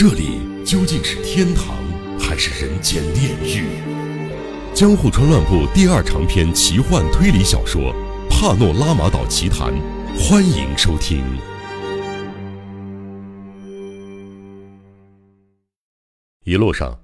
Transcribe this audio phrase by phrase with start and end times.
[0.00, 1.76] 这里究竟是天堂
[2.18, 3.66] 还是人间炼狱？
[4.72, 7.94] 江户川乱步第二长篇奇幻推理小说
[8.30, 9.74] 《帕诺拉玛岛奇谈》，
[10.18, 11.22] 欢迎收听。
[16.44, 16.98] 一路上，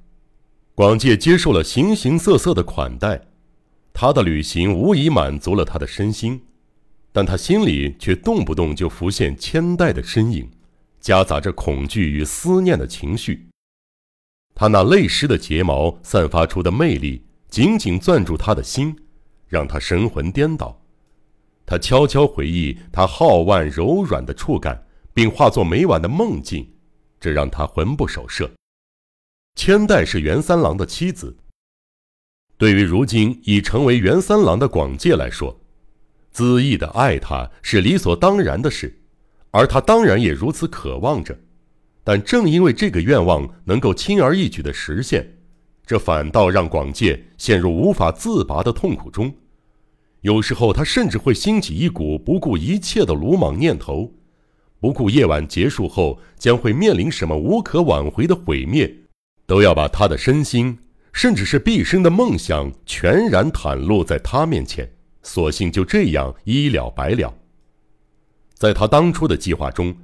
[0.75, 3.21] 广介接受了形形色色的款待，
[3.93, 6.41] 他的旅行无疑满足了他的身心，
[7.13, 10.49] 但他心里却动不动就浮现千代的身影。
[11.07, 13.49] 夹杂着恐惧与思念的情绪，
[14.57, 18.97] 他那泪湿的睫毛散发出的魅力，紧紧攥住他的心，
[19.47, 20.83] 让他神魂颠倒。
[21.65, 26.69] 他悄悄回忆他皓腕柔软的触感，并化作每晚的梦境，
[27.21, 28.51] 这让他魂不守舍。
[29.55, 31.37] 千代是袁三郎的妻子，
[32.59, 35.61] 对于如今已成为袁三郎的广介来说，
[36.35, 38.96] 恣意的爱他是理所当然的事。
[39.57, 41.35] 而他当然也如此渴望着，
[42.05, 45.27] 但正因为这个愿望能够轻而易举的实现，
[45.87, 49.33] 这反倒让广介陷入无法自拔的痛苦中。
[50.21, 54.13] 有时候，他甚至会兴起一股不顾一切的鲁莽念头，
[54.79, 58.95] 不顾夜晚结束后将会面临什么无可挽回的毁灭，
[59.47, 60.77] 都要把他的身心，
[61.15, 64.87] 甚至是毕生的梦想全然袒露在他面前，
[65.23, 67.35] 索性就这样一了百了。
[68.57, 69.95] 在他当初的计划中，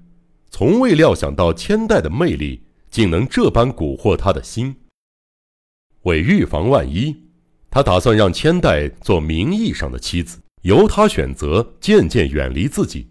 [0.50, 4.76] 从未料想到千代的魅力竟能这般蛊惑他的心。
[6.02, 7.16] 为预防万一，
[7.70, 13.08] 他打算让千代做名义上的妻子，由他选择，渐渐远离自己。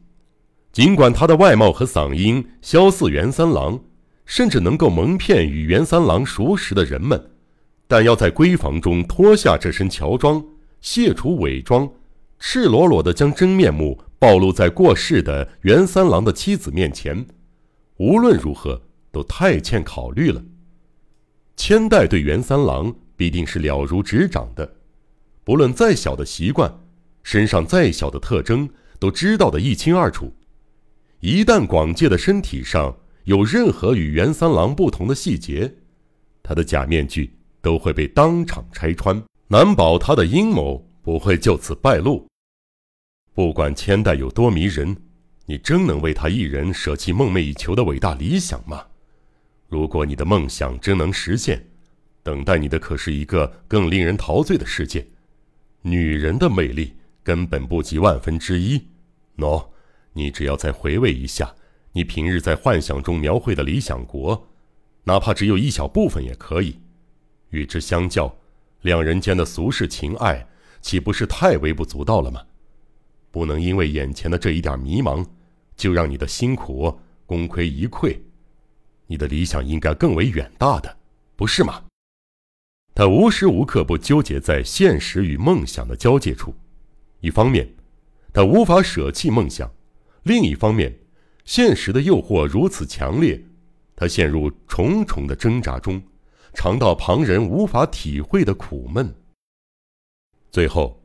[0.72, 3.84] 尽管他的外貌和嗓音相似袁三郎，
[4.28, 7.32] 甚至能够蒙骗与袁三郎熟识的人们，
[7.88, 10.46] 但要在闺房中脱下这身乔装，
[10.82, 11.90] 卸除伪装，
[12.38, 14.00] 赤裸裸地将真面目。
[14.22, 17.26] 暴露在过世的袁三郎的妻子面前，
[17.98, 18.80] 无论如何
[19.12, 20.44] 都太欠考虑了。
[21.58, 24.76] 千代对袁三郎必定是了如指掌的，
[25.44, 26.72] 不论再小的习惯，
[27.24, 30.32] 身上再小的特征，都知道的一清二楚。
[31.22, 35.74] 一旦广介的身体上有任何与袁三郎不同的细节，
[36.44, 42.24] 他的假面具都会被当场拆穿，难保他的阴谋不会就此败露。
[43.34, 44.96] 不管千代有多迷人，
[45.46, 48.88] 你真能为他一人舍弃梦寐以求的伟大理想吗？
[49.70, 51.66] 如果你的梦想真能实现，
[52.24, 55.08] 等待你的可是一个更令人陶醉的世界。
[55.82, 56.94] 女人的魅力
[57.24, 58.82] 根本不及万分之一。
[59.38, 59.66] 喏，
[60.12, 61.56] 你只要再回味一下
[61.94, 64.50] 你平日在幻想中描绘的理想国，
[65.06, 66.78] 哪怕只有一小部分也可以。
[67.52, 68.36] 与之相较，
[68.82, 70.46] 两人间的俗世情爱，
[70.82, 72.42] 岂不是太微不足道了吗？
[73.32, 75.26] 不能因为眼前的这一点迷茫，
[75.78, 78.20] 就让你的辛苦功亏一篑。
[79.08, 80.98] 你的理想应该更为远大的，
[81.36, 81.86] 不是吗？
[82.94, 86.54] 他无时无刻不纠结在现实与梦想的交界处。
[87.22, 87.74] 一方面，
[88.34, 89.70] 他无法舍弃梦想；
[90.24, 91.00] 另一方面，
[91.46, 93.42] 现实的诱惑如此强烈，
[93.96, 96.04] 他陷入重重的挣扎中，
[96.54, 99.16] 尝到旁人无法体会的苦闷。
[100.52, 101.01] 最后。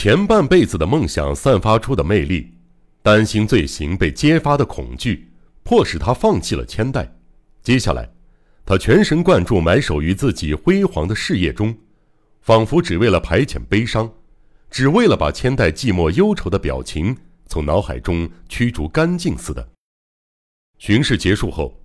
[0.00, 2.54] 前半辈子的梦想散发出的魅力，
[3.02, 5.28] 担心罪行被揭发的恐惧，
[5.64, 7.12] 迫使他放弃了千代。
[7.64, 8.08] 接下来，
[8.64, 11.76] 他全神贯注埋首于自己辉煌的事业中，
[12.42, 14.08] 仿佛只为了排遣悲伤，
[14.70, 17.16] 只为了把千代寂寞忧愁的表情
[17.46, 19.68] 从脑海中驱逐干净似的。
[20.78, 21.82] 巡视结束后，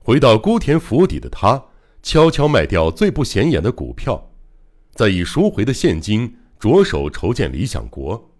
[0.00, 1.64] 回到孤田府邸的他，
[2.02, 4.32] 悄悄卖掉最不显眼的股票，
[4.92, 6.34] 再以赎回的现金。
[6.58, 8.30] 着手筹建理想国，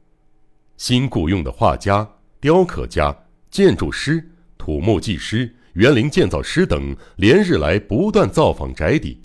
[0.76, 2.08] 新雇佣的画家、
[2.40, 3.16] 雕刻家、
[3.48, 9.20] 建筑师、土木技师、园林建造师等连日来不断造访宅邸，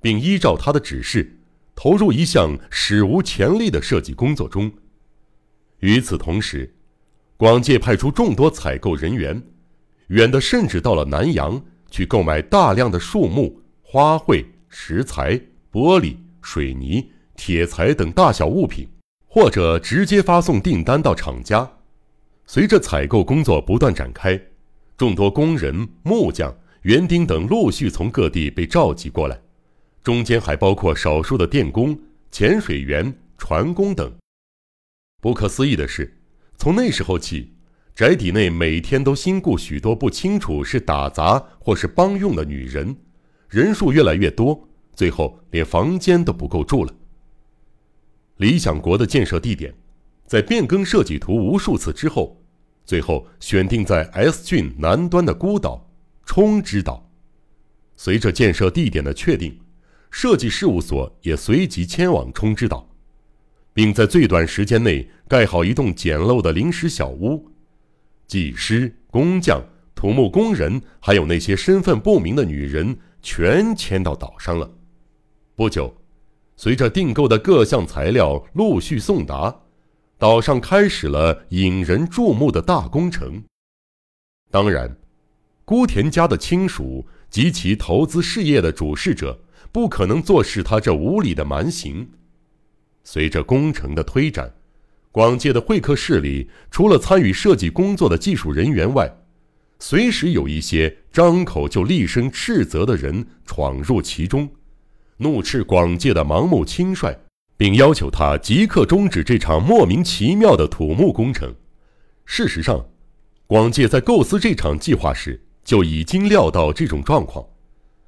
[0.00, 1.38] 并依照他的指示，
[1.74, 4.72] 投入一项史无前例的设计工作中。
[5.80, 6.74] 与此同时，
[7.36, 9.42] 广界派出众多采购人员，
[10.06, 15.38] 远的甚至到了南洋去购买大量的树木、花卉、石材、
[15.70, 17.10] 玻璃、水泥。
[17.44, 18.88] 铁材等大小物品，
[19.26, 21.68] 或者直接发送订单到厂家。
[22.46, 24.40] 随着采购工作不断展开，
[24.96, 29.36] 众多工人、木匠、园丁等陆续从各地被召集过来，
[30.04, 31.98] 中间还包括少数的电工、
[32.30, 34.08] 潜水员、船工等。
[35.20, 36.16] 不可思议的是，
[36.56, 37.52] 从那时候起，
[37.92, 42.96] 宅邸内每天都新雇许多不清楚是打杂或是帮用的女人，
[43.48, 46.94] 人数越来越多，最后连房间都不够住了。
[48.42, 49.72] 理想国的建设地点，
[50.26, 52.42] 在变更设计图无数次之后，
[52.84, 55.88] 最后选定在 S 郡南端的孤岛——
[56.26, 57.08] 冲之岛。
[57.94, 59.56] 随着建设地点的确定，
[60.10, 62.90] 设计事务所也随即迁往冲之岛，
[63.72, 67.48] 并在最短时间内盖好一栋简陋的临时小屋。
[68.26, 69.62] 技师、工匠、
[69.94, 74.68] 土木工人，还有那些身份不明的女人，全迁到岛上了。
[75.54, 75.94] 不久，
[76.62, 79.52] 随着订购的各项材料陆续送达，
[80.16, 83.42] 岛上开始了引人注目的大工程。
[84.48, 84.96] 当然，
[85.64, 89.42] 孤田家的亲属及其投资事业的主事者
[89.72, 92.08] 不可能坐视他这无理的蛮行。
[93.02, 94.54] 随着工程的推展，
[95.10, 99.12] 广介的会客室里，除了参与设计工作的技术人员外，
[99.80, 104.48] 随时有一些张口就厉声斥责的人闯入其中，
[105.22, 107.16] 怒斥广介的盲目轻率，
[107.56, 111.54] 并要求他即刻终止这场莫名其妙的土木工程。
[112.26, 112.84] 事实上，
[113.46, 117.46] 广介在构思这场计划时就已经料到这种状况，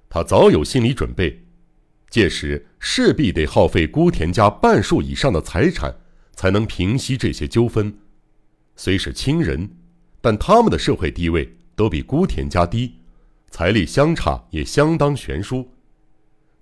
[0.08, 1.44] 他早有心理准备，
[2.10, 5.94] 届时势必得耗费孤田家半数以上的财产，
[6.34, 7.96] 才能平息这些纠纷。
[8.76, 9.70] 虽是亲人，
[10.20, 12.94] 但他们的社会地位都比孤田家低，
[13.50, 15.68] 财力相差也相当悬殊。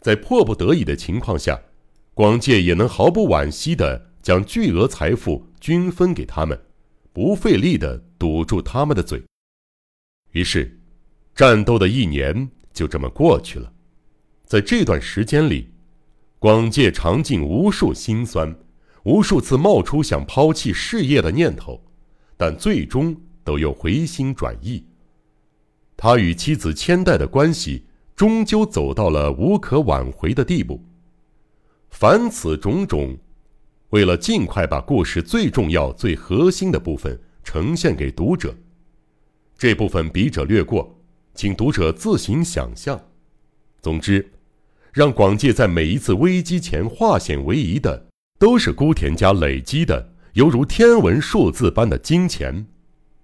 [0.02, 1.60] 在迫不得已的情况下，
[2.12, 6.60] 广介也能毫不惋惜地将巨额财富均分给他们。
[7.14, 9.22] 不费力地堵住他们的嘴。
[10.30, 10.80] 于是，
[11.34, 13.70] 战斗的一年就这么过去了。
[14.44, 15.70] 在这段时间里，
[16.38, 18.56] 广介尝尽无数辛酸，
[19.04, 21.84] 无数次冒出想抛弃事业的念头，
[22.36, 23.14] 但最终
[23.44, 24.84] 都又回心转意。
[25.96, 27.84] 他与妻子千代的关系
[28.22, 30.80] 终究走到了无可挽回的地步。
[31.90, 33.18] 凡此种种。
[33.90, 38.54] 为了尽快把故事最重要、最核心的部分呈现给读者，
[39.58, 40.96] 这部分笔者略过，
[41.34, 42.98] 请读者自行想象。
[43.80, 44.30] 总之，
[44.92, 48.06] 让广介在每一次危机前化险为夷的，
[48.38, 52.64] 都是孤田家累积的犹如天文数字般的金钱。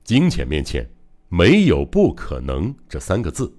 [0.03, 0.91] 金钱面前，
[1.29, 3.58] 没有不可能这三个字。